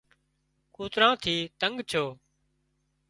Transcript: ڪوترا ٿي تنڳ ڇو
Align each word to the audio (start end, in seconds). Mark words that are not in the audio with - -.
ڪوترا 0.75 1.09
ٿي 1.23 1.35
تنڳ 1.59 1.75
ڇو 1.91 2.05